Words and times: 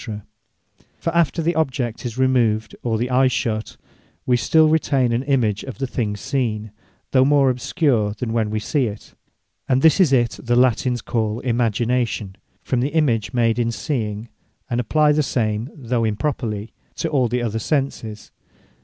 For 0.97 1.15
after 1.15 1.43
the 1.43 1.53
object 1.53 2.07
is 2.07 2.17
removed, 2.17 2.75
or 2.81 2.97
the 2.97 3.11
eye 3.11 3.27
shut, 3.27 3.77
wee 4.25 4.35
still 4.35 4.67
retain 4.67 5.11
an 5.11 5.21
image 5.21 5.63
of 5.63 5.77
the 5.77 5.85
thing 5.85 6.17
seen, 6.17 6.71
though 7.11 7.23
more 7.23 7.51
obscure 7.51 8.13
than 8.15 8.33
when 8.33 8.49
we 8.49 8.59
see 8.59 8.87
it. 8.87 9.13
And 9.69 9.83
this 9.83 9.99
is 9.99 10.11
it, 10.11 10.39
that 10.41 10.55
Latines 10.55 11.03
call 11.03 11.39
Imagination, 11.41 12.35
from 12.63 12.79
the 12.79 12.89
image 12.95 13.31
made 13.31 13.59
in 13.59 13.71
seeing; 13.71 14.29
and 14.71 14.79
apply 14.79 15.11
the 15.11 15.21
same, 15.21 15.69
though 15.71 16.03
improperly, 16.03 16.73
to 16.95 17.07
all 17.07 17.27
the 17.27 17.43
other 17.43 17.59
senses. 17.59 18.31